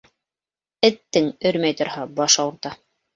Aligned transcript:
Эттең, 0.87 1.27
өрмәй 1.49 1.75
торһа, 1.83 2.07
башы 2.21 2.41
ауырта. 2.45 2.73